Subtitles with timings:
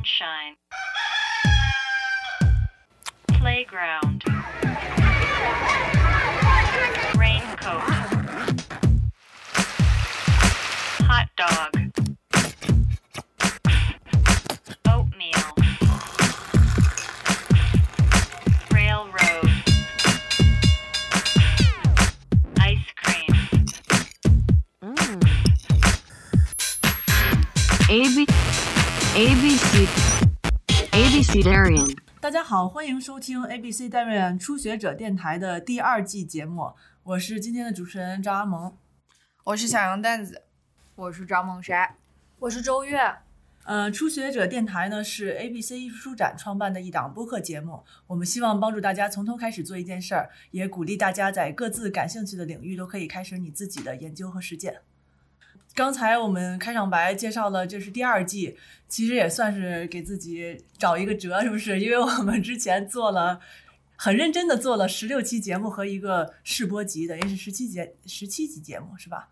[0.00, 0.56] sunshine,
[3.28, 4.24] playground,
[7.18, 7.82] raincoat,
[11.04, 11.76] hot dog,
[14.88, 15.52] oatmeal,
[18.72, 19.50] railroad,
[22.58, 23.40] ice cream.
[29.40, 29.59] B
[32.20, 38.76] 大家好，欢迎收听 ABC 代院初学者电台的第二季节目，我是今天的主持人张阿萌。
[39.44, 40.42] 我是小羊蛋子，
[40.96, 41.96] 我是张梦莎，
[42.40, 43.00] 我是周月。
[43.64, 54.82] 呃，初学者电台呢是 ABC 艺术书展创办的一档播客节目，我们希望帮助大家从头开始做一件事儿，也鼓励大家在各自感兴趣的领域都可以开始你自己的研究和实践。
[55.74, 58.56] 刚才我们开场白介绍了这是第二季，
[58.88, 61.80] 其实也算是给自己找一个辙，是不是？
[61.80, 63.40] 因为我们之前做了
[63.96, 69.28] 很认真的做了十六期节目和一个试播集，等于是十七节十七集节目，是吧？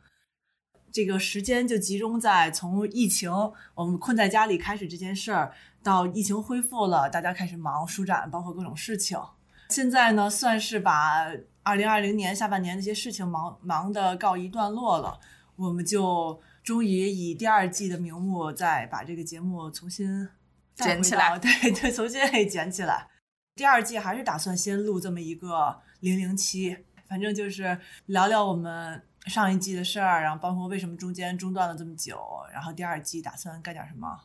[0.90, 3.30] 这个时间就集中在从疫情
[3.74, 5.52] 我们困在家里开始这件事儿，
[5.82, 9.18] 到疫情恢复了，大家开始忙书展，包括各种事情。
[9.68, 11.30] 现在呢，算是把
[11.62, 15.18] 二零二零年下半年那些事情忙忙的告一段落了。
[15.58, 20.28] 我们就终于以第二季的名目，再把这个节目重新
[20.76, 23.08] 捡起来， 对对，重新给捡起来。
[23.56, 26.76] 第二季还是打算先录这么一个零零七，
[27.08, 34.24] 反正就是聊聊我们上一季的事儿，然后包括为什么中间中断了这么久，然后第二季打算干点什么。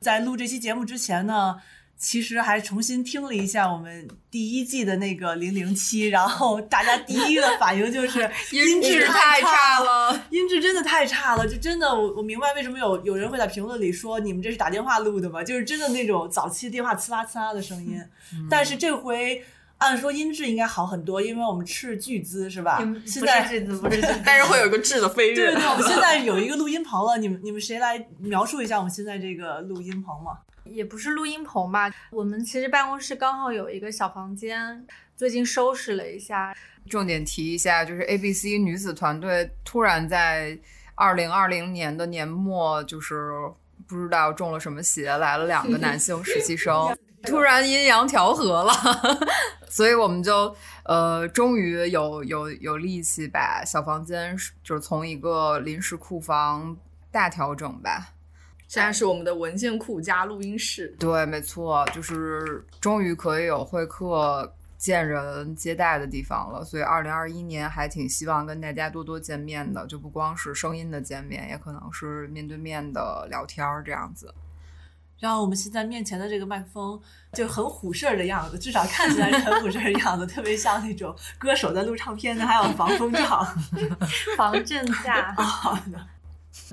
[0.00, 1.62] 在录这期节目之前呢。
[1.98, 8.20] 其实还重新听了一下我们第一季的那个零零七，然后大家第一个反应就是
[8.52, 15.42] 音质太差了，音质真的太差了，就真的我我明白为什么有有人会在评论里说你们这是打电话录的吗？
[15.42, 18.02] 就是真的那种早期电话呲啦呲啦的声音，
[18.50, 19.42] 但是这回
[19.78, 22.78] 按说音质应该好很多，因为我们斥巨资是吧？
[23.06, 25.34] 现在 不是巨资，不是巨资，但是会有一个质的飞跃。
[25.34, 30.38] 对对，我们 现在有一个录音棚了，你们你们谁来描述一下我们现在这个录音棚吗？
[30.68, 36.54] 也不是录音棚吧，我们其实办公室刚好有一个小房间，最近收拾了一下。
[36.88, 40.58] 重点提一下，就是 ABC 女子团队突然在
[40.94, 43.32] 二零二零年的年末，就是
[43.86, 48.72] 不知道中了什么邪，来了两个男性实习生， 突然阴阳调和了，
[49.68, 56.76] 所以我们就呃，终于有有有力气把小房间就是从一个临时库房
[57.10, 58.12] 大调整吧。
[58.68, 60.94] 现在是我们的文件库加录音室。
[60.98, 66.64] 对，没错，就是终于可以有会客、见人、接待的地方了。
[66.64, 74.34] 所以，二零二一年还挺希望跟大家多多见面的，就不光是声音的见面，也可能是面对面的聊天儿这样子。
[75.18, 77.00] 然后我们现在面前的这个麦克风
[77.32, 83.42] 就很虎事儿的样子，至少看起来是很虎事儿的样子，特别像那种歌手在录唱片的，还有防风罩、
[84.36, 85.32] 防震架。
[85.40, 86.06] 好的。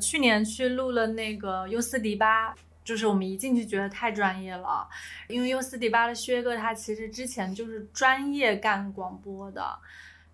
[0.01, 4.87] 去年去录了那个优斯迪巴，就是我们一进去觉得太专业了，
[5.27, 9.77] 因为优斯迪巴的薛哥他其实之前就是专业干广播的，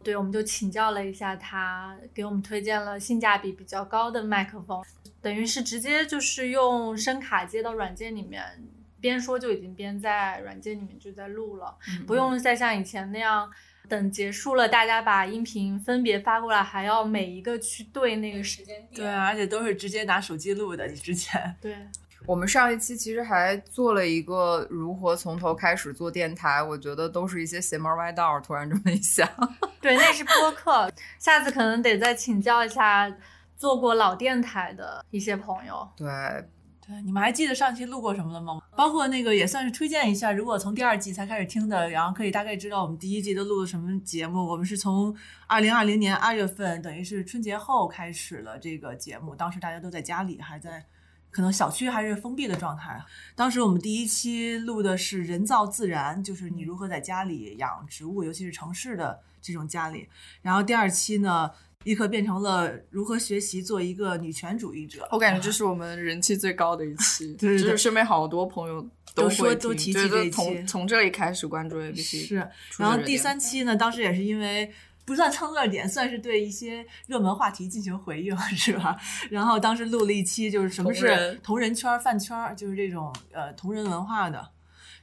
[0.03, 4.83] 对，我们就请教了一下他，给我们推荐了性价比比较高的麦克风，
[5.21, 8.43] 等于是直接就是用声卡接到软件里面，
[8.99, 11.77] 边说就已经边在软件里面就在录了，
[12.07, 13.51] 不用再像以前那样。
[13.89, 18.93] 等结束了，大家把音频分别发过来，还要每一个去对那个时间点。
[18.93, 20.87] 对，而且都是直接拿手机录的。
[20.87, 21.75] 你之前对，
[22.25, 28.39] 我们上一期其实还做了一个如何从头开始做电台，我觉得都是一些邪门歪道。
[28.39, 29.27] 突然这么一想，
[29.81, 33.11] 对，那是播客，下次可能得再请教一下
[33.57, 35.89] 做过老电台的一些朋友。
[35.97, 36.07] 对。
[37.03, 38.61] 你们还记得上期录过什么了吗？
[38.75, 44.45] 包括那个也算是推荐一下，如果从第二季才开始听的，然后可以大概知道我们第一季都录了什么节目。
[44.45, 45.15] 我们是从
[45.47, 50.85] 二零二零年二月份，等于是春节后开始了这个节目，当时大家都在家里，还在
[51.31, 53.01] 可能小区还是封闭的状态。
[53.35, 60.09] 当时我们第一期录的是人造自然，就是你如何在家里养植物，尤其是城市的这种家里。
[60.41, 61.51] 然后第二期呢？
[61.85, 65.07] 立刻变成了如何学习做一个女权主义者。
[65.11, 68.85] 我感觉这是我们人气最高的一期， 对就是身边好多朋友
[69.15, 72.27] 都会都提起这一期，从从这里开始关注 ABC。
[72.27, 72.35] 是，
[72.77, 74.69] 然后第三期呢，当时也是因为
[75.05, 78.97] 不算蹭热点，算是对一些热门话题进行回应，是吧？
[79.31, 84.51] 然后当时录了一期，就是什么是同人圈、饭圈，就是这种呃同人文化的。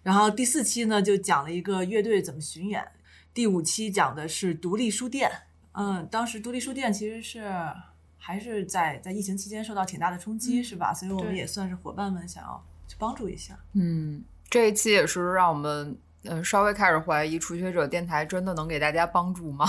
[0.03, 2.87] 然后第四期呢，就讲了一个乐队怎么巡演。
[3.33, 5.31] 第五期讲的是独立书店。
[5.77, 7.45] 嗯，当时独立书店其实是
[8.19, 10.93] 还是在在疫情期间受到挺大的冲击，是吧？
[10.93, 13.55] 所以我们也算是伙伴们想要去帮助一下。
[13.75, 19.67] 嗯，这一期也是让我们嗯、呃稍微开始怀疑初学者电台真的能给大家帮助吗？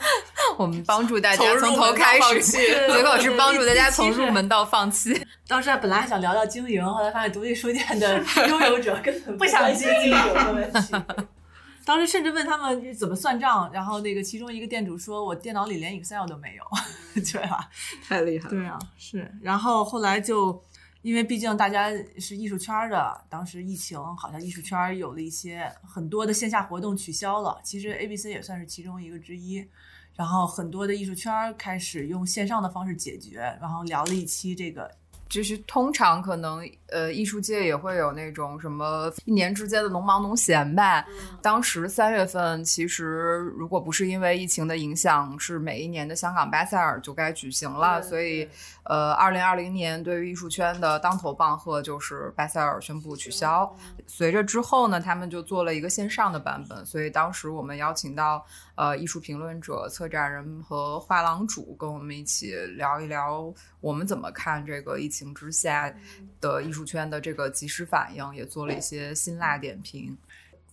[0.58, 2.56] 我们帮助大家从头开始，放弃
[2.92, 5.26] 结果是帮助大家从入门到放弃。
[5.46, 10.94] 当时本来还想聊聊经营，后来发现独立书店的 拥有者根本不想经营经营的问题。
[11.90, 16.62] 当时甚至问他们怎么算账，然后那个其中一个店主说：“我电脑里连 Excel 都没有。”
[17.32, 17.68] 对吧？
[18.06, 18.50] 太厉害了。
[18.50, 19.28] 对啊，是。
[19.42, 20.62] 然后后来就，
[21.02, 29.66] 因为毕竟大家是艺术圈儿的，当时疫情好像艺术圈儿有了一些很多的线下活动取消了，其实 ABC 也算是其中一个之一。
[30.14, 34.88] 然后很多的艺术圈儿开始用线上的方式解决，然后聊了一期这个
[35.30, 41.06] 就是通常可能呃，艺术界也会有那种什么一年之间的农忙农闲吧。
[41.40, 48.02] 当时三月份，其实如果不是因为疫情的影响，是每一年的香港巴塞尔就该举行了。
[48.02, 48.46] 所以，
[48.82, 53.72] 呃，二零二零年对于艺术圈的当头棒喝就是巴塞尔宣布取消。
[54.08, 56.84] 随着之后呢，他们就做了一个线上的版本。
[56.84, 58.44] 所以当时我们邀请到
[58.74, 65.94] 呃艺术评论者、策展人和画廊主跟我们一起聊一聊我们怎么看这个疫情之下
[66.40, 70.16] 的艺术圈的这个及时反应，也做了一些辛辣点评。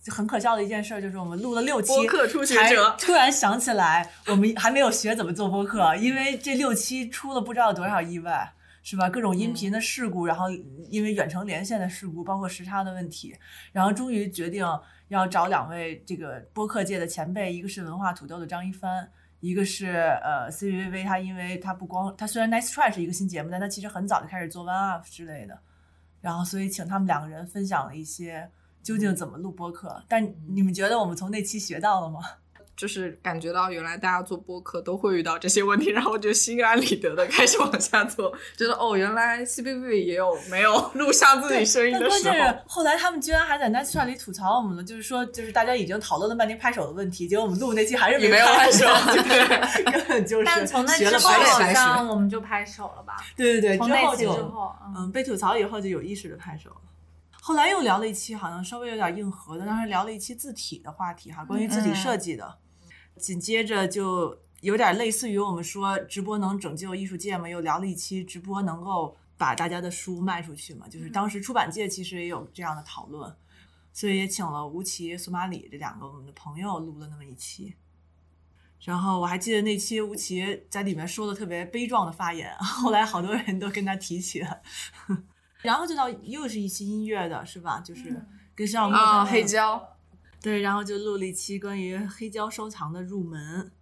[0.06, 8.50] 很可笑的一件事，就是我们录了六期播客初学才者突然想起来我们还没有学怎么做播客，因为这六期出了不知道多少意外，
[8.82, 9.10] 是吧？
[9.10, 10.46] 各种音频的事故，然后
[10.88, 13.36] 因为远程连线的事故，包括时差的问题，
[13.72, 14.64] 然后终于决定
[15.08, 19.10] 要找两位这个播客界的前辈，一个是文化土豆的张一帆。
[19.40, 25.58] 一个是呃 C V V，他因为他不光他虽然 Nice Try 是一个新节目，但他其实很早就开始做 One Up 之类的，
[26.20, 28.50] 然后所以请他们两个人分享了一些
[28.82, 30.02] 究竟怎么录播客。
[30.08, 32.20] 但你们觉得我们从那期学到了吗？
[32.78, 53.16] 就是感觉到原来大家做播客都会遇到这些问题，然后我就心安理得的开始往下做，觉得哦，原来 C B B 也有没有录下自己声音但的时关键是，后来他们居然还在 Nice Try 里吐槽我们了，就是说就是大家已经讨论了半天拍手的问题，结果我们录那期还是也没有拍拍手对， 根本就是但从那之后好像我们就拍手了吧？
[53.36, 56.76] 对对对，从那期之后就之后，嗯，嗯，被吐槽以后就有意识的拍手了。
[57.40, 62.58] 后来又聊了一期，好像稍微有点硬核的，当时聊了一期字体的话题哈，关于字体设计的。
[63.18, 73.34] 紧接着就有点类似于我们说直播能拯救艺术界嘛，又聊了一期直播能够把大家的书卖出去嘛，就是当时出版界其实也有这样的讨论，
[73.92, 77.74] 所以也请了吴奇、索马里这两个我们的朋友录了那么一期。
[78.84, 84.62] 然后我还记得那期吴奇在里面说的特别悲壮的发言， 后来好多人都跟他提起了。
[85.62, 87.80] 然后就到又是一期音乐的，是吧？
[87.80, 88.24] 就是
[88.54, 89.97] 跟上啊，黑胶，
[90.40, 93.72] 对，然后就录了一期关于黑胶收藏的入门，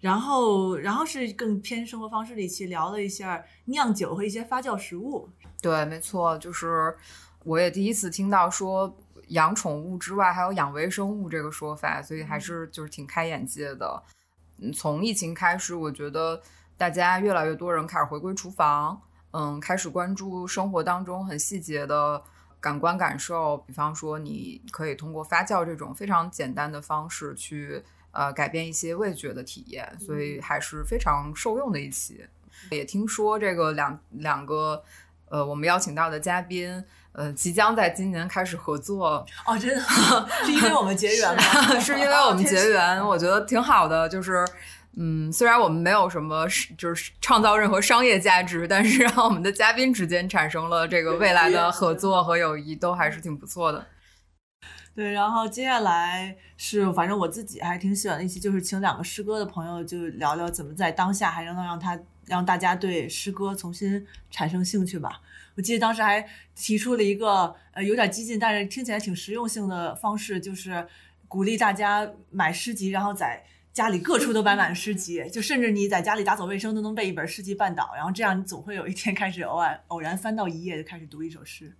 [0.00, 5.28] 然后然后是更偏生活方式的一期，聊了一下酿酒和一些发酵食物。
[5.60, 6.96] 对，没错，就是
[7.44, 8.96] 我也第一次听到说
[9.28, 14.02] 养宠物之外还有养微生物这个说法，所以还是就是挺开眼界的。
[14.58, 16.40] 嗯，从疫情开始，我觉得
[16.76, 19.00] 大家越来越多人开始回归厨房，
[19.32, 22.22] 嗯，开始关注生活当中很细节的
[22.64, 32.24] 感官感受，比方说你可以通过发酵这种非常简单的方式去呃改变一些味觉的体验，所以还是非常受用的一期。
[32.70, 34.82] 也听说这个两两个
[35.28, 36.82] 呃我们邀请到的嘉宾。
[37.16, 39.80] 呃，即将在今年开始合作，哦，真的
[40.44, 41.42] 是因为我们结缘吗？
[41.78, 44.08] 是因为我们结缘，我觉得挺好的。
[44.08, 44.44] 就是，
[44.96, 46.46] 嗯，虽然我们没有什么
[46.78, 53.86] 就是创造任何商业价值，但是让我们的嘉宾之间产生了这个未来的合作和友谊，都还是挺不错的。
[54.94, 65.20] 对，然后接下来是，反正我自己还挺喜欢的一期，就是请两个诗歌的朋友，就聊聊怎么在当下还能让他让大家对诗歌重新产生兴趣吧。
[65.56, 66.24] 我记得当时还
[66.54, 70.86] 提出了一个呃有点激进，但是听起来挺实用性的方式，就是
[71.26, 81.76] 鼓励大家买诗集，然后在家里各处都摆满诗集，就甚至你在家里打扫卫生都能被一本诗集绊倒，然后这样你总会有一天开始偶尔偶然翻到一页就开始读一首诗。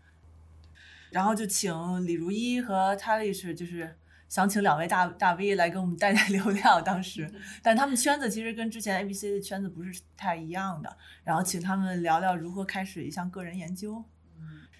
[1.10, 1.72] 然后就请
[2.04, 3.96] 李如一和 Talish 就是
[4.28, 7.32] 想请两位大大 V 来给我们带带流量，当时，
[7.62, 14.04] 但他们圈子其实跟之前 ABC 的圈子不是太一样的，然后请他们聊聊如何开始一项个人研究。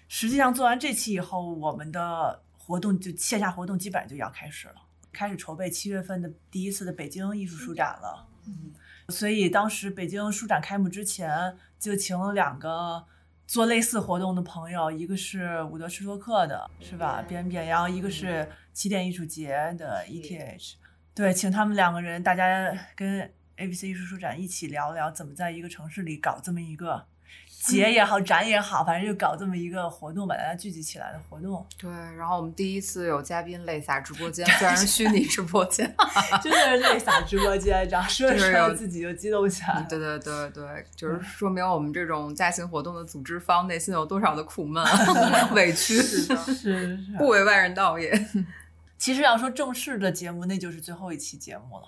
[0.09, 4.75] 实际上做完这期以后，我们的活动就线下活动基本上就要开始了，
[5.15, 8.27] 开始筹备七月份的第一次的北京艺术书展了。
[8.45, 8.73] 嗯，
[9.09, 13.05] 所以当时北京书展开幕之前，就请了两个。
[13.47, 17.23] 做类似活动的朋友，一个是伍德施托克的，是吧？
[17.27, 20.73] 边边，然后一个是起点艺术节的 ETH，
[21.13, 27.05] 对，请他们两个人，大家跟 ABC 艺术书展一起聊聊，怎么在一个城市里搞这么一个
[27.65, 35.93] 节也好，展也好，反正就搞这么一个活动，把大家聚集起来的活动，对，然后我们第一次有嘉宾泪洒直播间，虽然是虚拟直播间，
[36.43, 39.85] 真的是泪洒直播间，然后 说着说着自己就激动起来了。
[39.89, 44.83] 对对对对，就是说明我们这种大型活动的组织方内心有多少的苦闷、
[45.53, 48.27] 委屈，是是，不为外人道也。
[48.97, 51.83] 其实要说正式的节目，那就是最后一期节目了。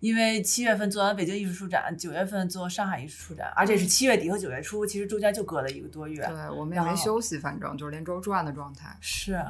[0.00, 6.24] 因为七月份做完北京艺术书展，九月份做上海艺术书展，而且是七月底和九月初，其实中间就隔了一个多月。
[6.26, 8.94] 对我们也没休息，反正就是连轴转的状态。
[9.00, 9.42] 是，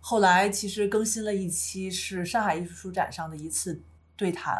[0.00, 3.82] 后来其实更新了一期是上海艺术书展上的一次
[4.16, 4.56] 对谈。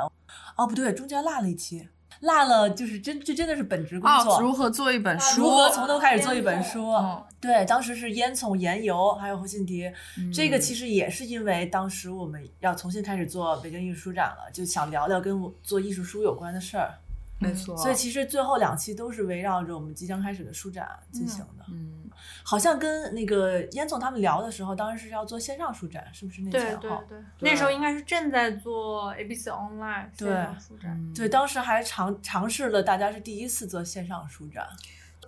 [0.57, 1.89] 哦，不对，中间落了一期，
[2.21, 4.37] 落了就是真这真的是本职工作。
[4.37, 5.43] 哦，如何做一本书？
[5.43, 6.91] 如何从头开始做一本书？
[6.91, 9.91] 嗯对，当时是烟囱、盐油，还有侯信迪。
[10.33, 16.95] 这个嗯其实也是因为当时我们要重新开始做北京艺术书展了，就想聊聊跟我做艺术书有关的事儿。
[17.41, 21.65] 没错，所以其实最后两期都是围绕着我们即将开始的书展进行的。
[21.73, 22.09] 嗯，
[22.45, 27.03] 好像跟那个烟囱他们聊的时候，当时是要做线上书展，是不是那前后？
[27.09, 30.93] 对对，那时候应该是正在做 ABC Online 对线上书展。
[30.93, 34.65] 嗯对，当时还尝尝试了，大家是第一次做线上书展。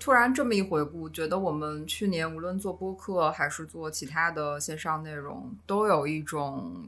[0.01, 6.85] 突然这么一回顾，觉得我们去年无论做播客还是做其他的线上内容，都有一种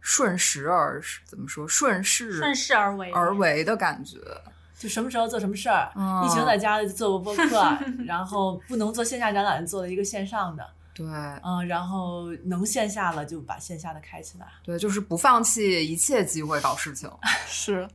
[0.00, 4.18] 顺时而怎么说顺势顺势而为，而为的感觉。
[4.78, 7.62] 就什么时候做什么事儿，嗯疫情在家就做过播客，
[8.06, 14.46] 然后不能做线下展览，做了一个线上的，对嗯，然后能线下了就把线下的开起来。
[14.64, 17.10] 对，就是不放弃一切机会搞事情。
[17.46, 17.86] 是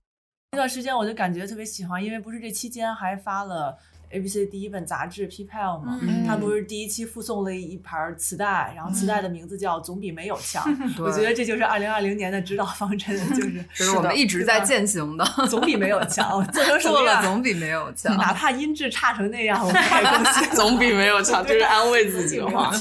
[0.51, 3.75] 那段时间我就感觉特别喜欢，因为不是这期间还发了
[4.09, 5.49] ABC 第一本杂志《P-Pal》
[5.81, 6.25] 嘛，嗯。
[6.25, 10.63] 他不是第一期附送了一盘磁带，然后磁带的名字叫《总比没有强》，
[11.03, 18.15] 我觉得这就是二零二零年的指导方针， 就是就是我们一直在践行的，总比没有强， 做成什做了么样，总比没有强。
[18.17, 20.49] 哪怕音质差成那样，我们也高兴。
[20.55, 22.71] 总比没有强，就是安慰自己的话。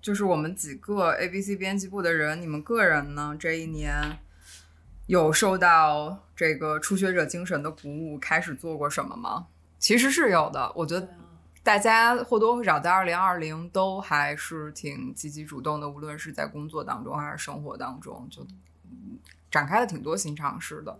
[0.00, 3.92] 就是我们几个 ABC 编辑部的人，你们个人呢这一年
[5.06, 9.46] 有受到这个初学者精神的鼓舞，开始做过什么吗？
[9.78, 11.08] 其实是有的，我觉得
[11.62, 18.42] 大家或多或少在二零二零都还是挺积极主动的，无论是在工作当中还是生活当中，就
[18.84, 19.18] 嗯
[19.50, 20.98] 展开了挺多新尝试的。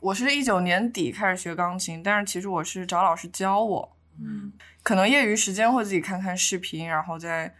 [0.00, 7.54] 我是一九年底开始学钢琴，但是其实我是找老师教我，嗯，可能业余时间会自己看看视频，然后再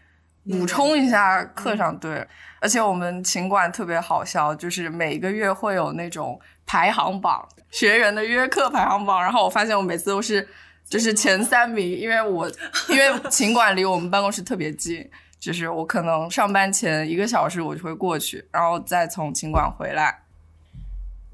[0.49, 1.97] 补充一下课上。
[1.99, 2.27] 对，
[2.59, 9.21] 而且我们琴馆特别好笑，就是每个月会有那种排行榜，学员的约课排行榜。
[9.21, 10.47] 然后我发现我每次都是
[10.85, 12.49] 就是前三名，因为我
[12.89, 15.09] 因为琴馆离我们办公室特别近。
[15.39, 20.21] 就是我可能上班前一个小时我就会过去，然后再从琴馆回来。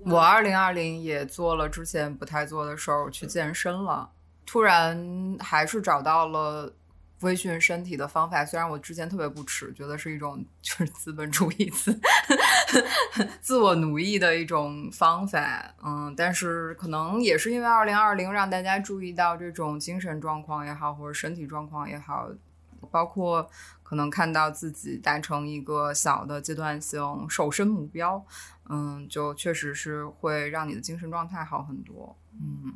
[0.05, 4.09] 我二零二零也做了之前不太做的事儿，我去健身了。
[4.45, 6.71] 突然还是找到了
[7.21, 12.00] 微训身体的方法，虽然我之前特别不耻，觉得是一种就是 资本主义自
[13.41, 22.29] 自我奴役的一种方法，嗯，但是可能也是因为二零二零让大家注意到这种精神状况也好，或者身体状况也好，
[22.91, 23.50] 包括
[23.81, 28.24] 可能看到自己达成一个小的阶段性瘦身目标，
[28.69, 32.15] 嗯，就确实是会让你的精神状态好很多。
[32.39, 32.75] 嗯，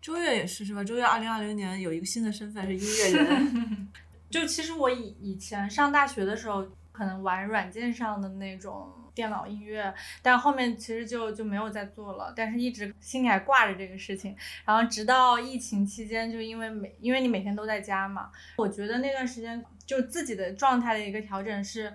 [0.00, 0.82] 周月也是是吧？
[0.82, 3.88] 周月二零二零年有一个新的身份是音乐人，
[4.30, 9.92] 就其实我以以前上大学的时候，可能玩软件上的那种电脑音乐，
[10.22, 14.34] 但后面其实就就没有再做了，但是一直心里还挂着这个事情。
[14.64, 21.92] 然后直到疫情期间，就因为每因为你每天都在家嘛，我觉得那段时间就自己的状态的一个调整是。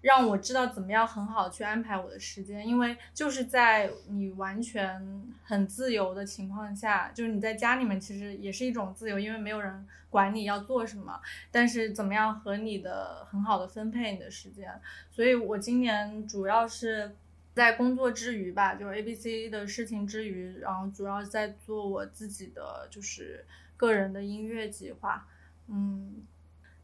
[0.00, 11.20] 让我知道怎么样很好去安排我的时间，因为就是在你完全很自由的情况下，就是你在家里面其实也是一种自由，因为没有人管你要做什么。
[11.50, 14.72] 但是怎么样和你的很好的分配你的时间，
[15.10, 17.16] 所以我今年主要是
[17.52, 23.44] 在工作之余吧，就是 A B C 的事情之余，然后主要在做我自己的就是
[23.76, 25.26] 个人的音乐计划，
[25.66, 26.22] 嗯。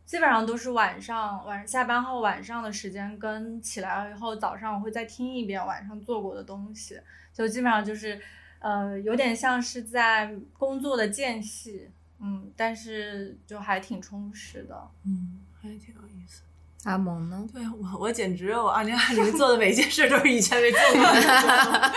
[0.05, 7.01] 基本上都是晚上晚上下班后晚上的时间，跟起来了以后早上我会再听一遍晚上做过的东西，
[7.33, 8.21] 就基本上就是，
[8.59, 14.91] 呃，有点像是在工作的间隙，嗯，但是就还挺充实的。
[15.05, 16.43] 嗯，还挺有意思。
[16.85, 17.47] 阿蒙呢？
[17.53, 21.93] 对我，我简直我二零二零 做的每一件事都是以前没做过的。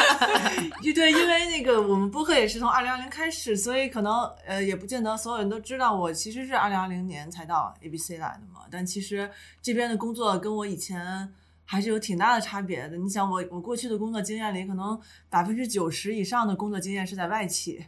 [0.96, 8.62] 对，因为那个我们播客也是从二零二零开始，所以可能呃也不见得所有人都知道我其实是二零二零年才到 ABC 来的嘛。
[8.72, 9.30] 但其实
[9.62, 11.32] 这边的工作跟我以前
[11.66, 12.98] 还是有挺大的差别的。
[12.98, 17.86] 你想我我过去的工作经验里，可能百分之九十以上的工作经验是在外企。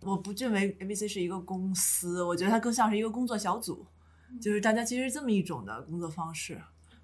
[0.00, 3.86] 我不认为 ABC 是一个公司，我觉得它更像是一个工作小组，
[4.40, 6.60] 就是大家其实这么一种的工作方式。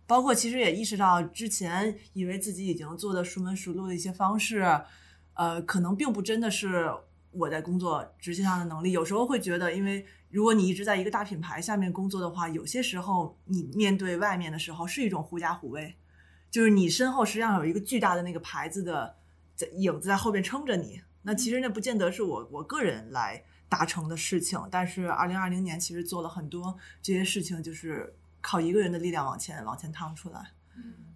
[0.06, 4.64] 包括其实也意识到之前以为自己已经做的熟门熟路的一些方式，
[5.34, 6.90] 呃，可能并不真的是
[7.30, 8.90] 我在工作执行上的能力。
[8.90, 15.94] 有时候会觉得，因为如果你一直在一个大品牌下面工作的话，有些时候你面对外面的时候是一种狐假虎威，
[16.50, 19.14] 就是你身后实际上有一个巨大的那个牌子的
[19.54, 21.00] 在影子在后边撑着你。
[21.22, 28.12] 那其实那不见得是我我个人来达成的事情，但是二零二零年其实做了很多这些事情，就是
[28.42, 30.50] 靠一个人的力量往前往前趟出来。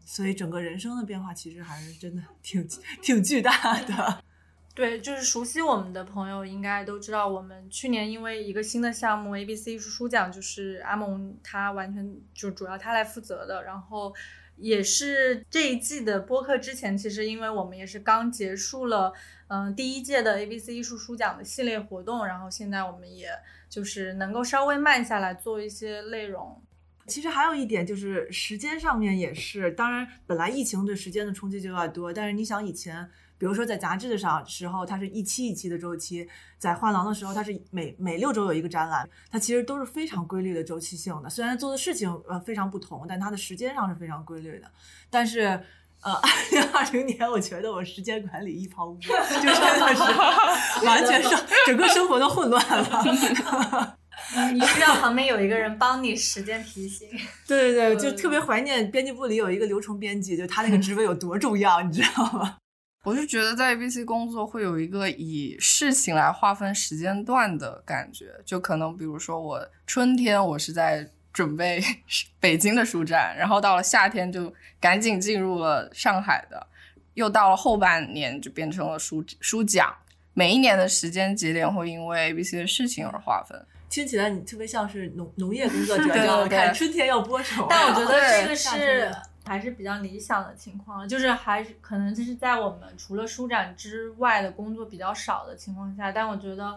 [0.07, 2.67] 所以整个人生的变化其实还是真的 挺
[3.03, 4.23] 挺巨大的。
[4.75, 14.13] 对，就是熟悉我们的朋友应该都知道，我们去年因为一个新的项目 ABC 艺术书奖，就是阿蒙他完全就主要他来负责的，然后
[14.57, 19.13] 也是这一季的播客之前，其实因为我们也是刚结束了，
[19.55, 23.29] 嗯、第一届的 ABC 艺术书奖的系列活动，然后现在我们也
[23.71, 26.61] 就是能够稍微慢下来做一些内容，
[27.07, 33.09] 其实还有一点就是时间上面也是，当然本来疫情对时间的冲击就有点多，但是你想以前，
[33.39, 36.27] 比如说在杂志的上时候，它是一期一期的周期；
[36.59, 41.31] 在画廊的时候，它是每每六周有一个展览，它其实都是非常规律的周期性的。
[41.31, 44.71] 虽然做的事情呃非常不同，但它的时间上是非常规律的。
[45.11, 45.63] 但是
[46.05, 51.31] 呃，二零二零年，我觉得我时间管理一抛污， 就真的是完全是
[51.67, 53.97] 整个生活都混乱了。
[54.53, 57.09] 你需要旁边有一个人帮你时间提醒。
[57.47, 62.57] 对对对，就特别怀念编辑部里有一个流程编辑，就他那个职位有多重要，你知道吗？
[63.05, 71.83] 我是觉得在 ABC 工作会有一个以事情来划分时间段的感觉，就可能比如说我春天我是在准备
[72.41, 74.51] 北京的书展，然后到了夏天就
[74.81, 76.67] 赶紧进入了上海的，
[77.13, 79.95] 又到了后半年就变成了书书奖。
[80.33, 83.63] 每一年的时间节点会因为 ABC 的事情而划分。
[83.89, 86.13] 听起来你特别像是农农业工作者， 对？
[86.15, 89.15] 对对看春天要播种， 但我觉得这个是
[89.45, 96.77] 还是比较理想的情况，就是还是可能就是在我们除了书展之外的工作比较少的情况下，但我觉得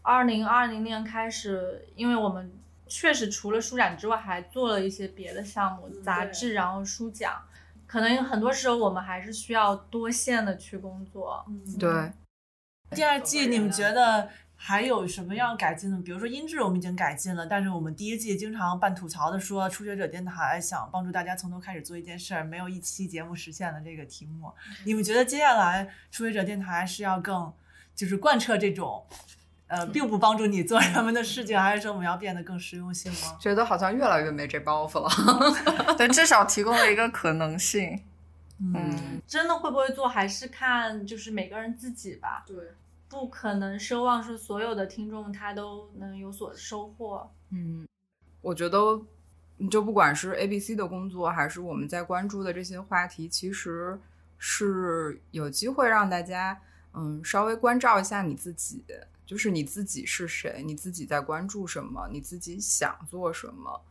[0.00, 2.50] 二零二零年开始，因为我们
[2.94, 7.42] 确实除了书展之外，还做了一些别的项目，杂志，然后书奖，
[7.88, 11.44] 可能很多时候我们还是需要多线的去工作。
[11.76, 12.12] 对，
[12.90, 16.00] 第二季你们觉得还有什么要改进的？
[16.02, 24.52] 比如说音质我们已经改进了，但是我们第一季经常半吐槽的说，初学者电台想帮助大家从头开始做一件事儿，没有一期节目实现了这个题目。
[24.84, 27.52] 你们觉得接下来初学者电台是要更
[27.92, 29.04] 就是贯彻这种？
[29.66, 33.36] 呃，并不帮助你做什么的事情，还是说我们要变得更实用性吗？
[33.40, 35.08] 觉得好像越来越没这包袱了。
[35.98, 38.02] 但，至少提供了一个可能性。
[38.60, 42.44] 嗯，真的会不会做，还是看就是每个人自己吧。
[42.46, 42.56] 对，
[43.08, 47.28] 不可能奢望说所有的听众他都能有所收获。
[47.50, 47.86] 嗯，
[48.42, 49.00] 我觉得，
[49.70, 53.98] 就不管是 A、B、C 的工作，还是我们在关注的这些话题，其实
[54.38, 56.60] 是有机会让大家，
[56.92, 58.84] 嗯，稍微关照一下你自己，
[59.26, 63.82] 就是你自己是谁，你自己在关注什么，你自己想做什么。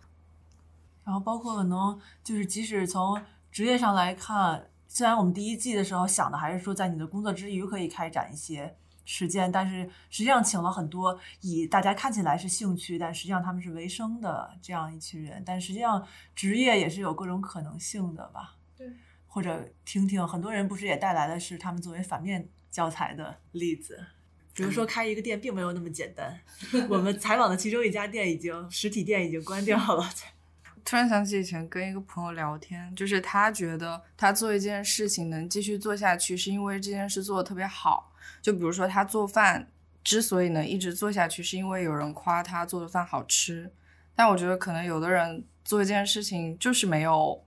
[1.03, 18.55] 然后包括可能就是即使从职业上来看，虽然我们第一季的时候想的还是说在你的工作之余可以开展一些实践，但是实际上请了很多以大家看起来是兴趣，但实际上他们是为生的这样一群人，但实际上职业也是有各种可能性的吧。
[18.77, 18.87] 对，
[19.27, 24.05] 或者听听很多人不是也带来的是他们作为反面教材的例子。
[24.53, 26.39] 比如说开一个店并没有那么简单，
[26.87, 30.09] 我们采访的其中一家店已经实体店已经关掉了。
[30.85, 38.13] 突然想起以前跟一个朋友聊天，就是他觉得他做一件事情能继续做下去，是因为这件事做的特别好。
[38.41, 39.71] 就比如说他做饭
[40.03, 43.71] 之所以能一直做下去，是因为有人夸他做的饭好吃。
[44.13, 47.43] 但我觉得可能有的人做一件事情就是没有，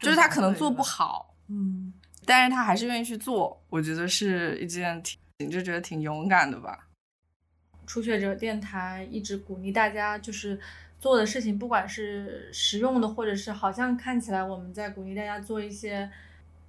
[0.00, 1.94] 就是他可能做不好，嗯。
[2.24, 6.88] 但是他还是愿意去做，我觉得是一件挺你就觉得挺勇敢的吧。
[7.86, 10.58] 初学者电台一直鼓励大家，就是
[11.00, 16.08] 做的事情，不管是实用的，或者是好像看起来我们在鼓励大家做一些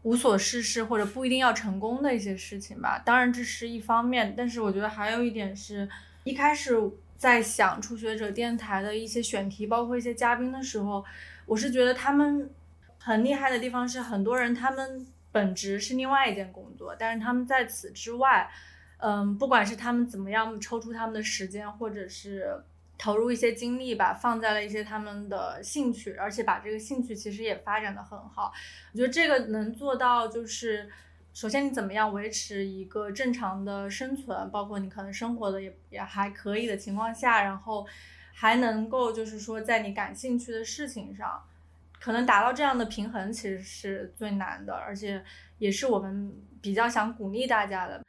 [0.01, 3.01] 无所事事或者不一定要成功的一些事情吧。
[3.05, 5.87] 当然这是一方面，但是我觉得还有一点是，
[6.23, 6.75] 一开始
[7.15, 11.05] 在想初学者电台的一些选题，包括一些嘉宾的时候，
[11.45, 12.49] 我是觉得他们
[12.97, 18.49] 很厉害的地方是，很多人他们本职是另外一件工作，但是他们在此之外。
[19.05, 22.63] 嗯，不管是他们怎么样抽出他们的时间，或者是
[22.97, 28.53] 投入一些精力吧，放在了一些他们的兴趣，而且把这个兴趣其实也发展的很好。
[28.93, 30.89] 我觉得这个能做到，就是
[31.33, 37.85] 首先你怎么样维持一个正常的生存，包括你可能生活的也也还可以的情况下，然后
[38.33, 41.43] 还能够就是说在你感兴趣的事情上，
[42.03, 45.23] 可能达到这样的平衡，其实是最难的，而且
[45.57, 48.03] 也是我们比较想鼓励大家的。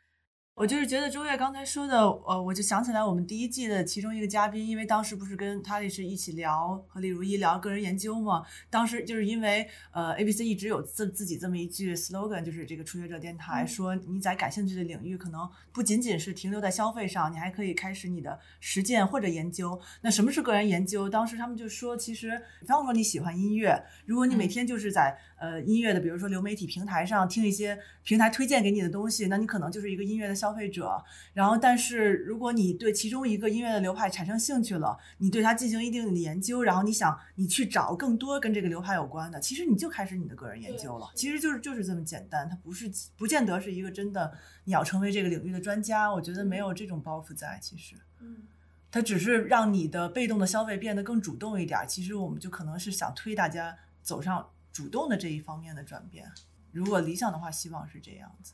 [0.56, 19.80] 我就是觉得周越刚才说的，呃，我就想起来我们第一季的其中一个嘉宾，因为当时不是跟他也是一起聊和李如一聊个人研究嘛，当时就是因为呃，ABC 一直有自自己这么一句 slogan，就是这个初学者电台，说你在感兴趣的领域，可能不仅仅是停留在消费上，你还可以开始你的实践或者研究。
[20.02, 21.08] 那什么是个人研究？
[21.08, 31.02] 当时他们就说，其实比方说你喜欢音乐，如果你每天就是在呃音乐的，比如说流媒体平台上听一些平台推荐给你的东西，那你可能就是一个音乐的消费者。
[31.34, 41.10] 然后，但是如果你对其中一个音乐的流派产生兴趣了，你对它进行一定的研究，然后你想你去找更多跟这个流派有关的，其实你就开始你的个人研究了。
[41.14, 44.32] 其实就是就是这么简单，它不是不见得是一个真的
[44.64, 46.12] 你要成为这个领域的专家。
[46.12, 48.44] 我觉得没有这种包袱在，其实，嗯，
[48.90, 51.80] 它只是让你的被动的消费变得更主动一点。
[51.86, 56.30] 其实我们就可能是想推大家走上主动的这一方面的转变。
[56.72, 58.52] 如果理想的话，希望是这样子。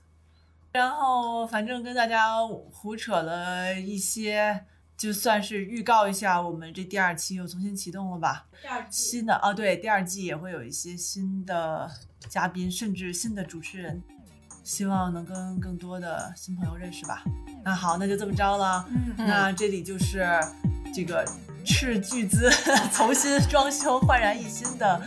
[0.73, 8.47] 然后反正跟大家胡扯了一些，就算是预告一下，我们这第二期又重新启动了吧？
[8.61, 11.91] 第二新的啊，对，第二季也会有一些新的
[12.29, 14.03] 嘉宾，甚至新的主持人，
[14.63, 17.25] 希望能跟更多的新朋友认识吧。
[17.65, 18.87] 那好，那就这么着了。
[18.91, 20.29] 嗯那这里就是
[20.95, 21.27] 这个
[21.65, 22.51] 斥巨资
[22.93, 25.03] 重新装修、焕然一新的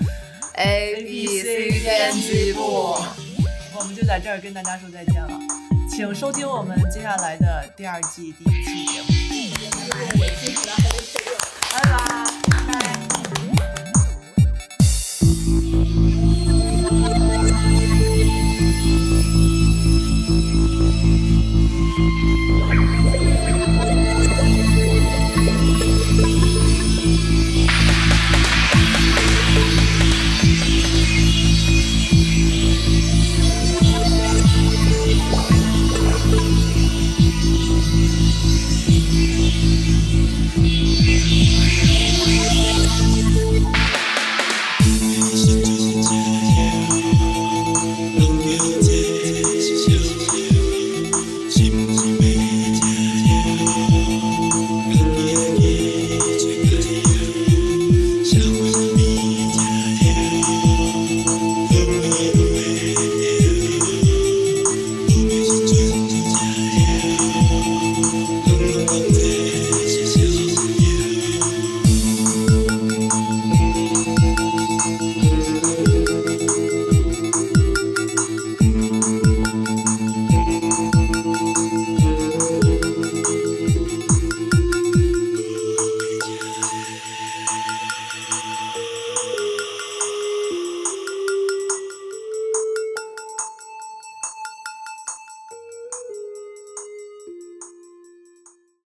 [0.55, 2.95] A B C 编辑部。
[3.75, 5.31] 我们就在这儿跟大家说再见了，
[5.89, 9.07] 请收听我们接下来的第二季第一期节目。